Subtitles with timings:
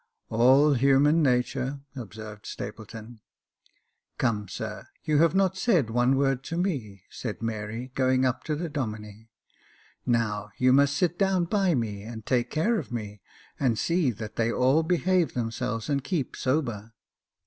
[0.31, 3.19] "All human natur," observed Stapleton."
[4.17, 8.55] Come, sir, you have not said one word to me," said Mary, going up to
[8.55, 9.27] the Domine.
[10.03, 13.21] "Now, you must sit down by me, and take care of me,
[13.59, 16.93] and see that they all behave themselves and keep sober."